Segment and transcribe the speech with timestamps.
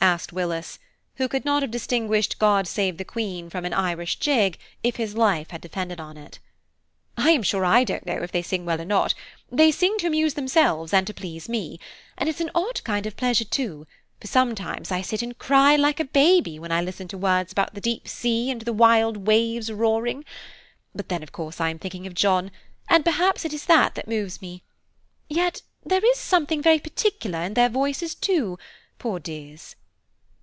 [0.00, 0.78] asked Willis,
[1.16, 5.16] who could not have distinguished God save the Queen from an Irish jig if his
[5.16, 6.38] life had depended on it.
[7.16, 9.14] "I am sure I don't know if they sing well or not;
[9.50, 11.80] they sing to amuse themselves, and to please me;
[12.16, 13.84] and it's an odd kind of pleasure, too,
[14.20, 17.74] for sometimes I sit and cry like a baby, when I listen to words about
[17.74, 20.24] the deep sea and the wild waves roaring;
[20.94, 22.52] but then, of course, I am thinking of John,
[22.88, 24.62] and perhaps it is that that moves me–and
[25.36, 28.56] yet there is something very particular in their voices, too,
[29.00, 29.74] poor dears."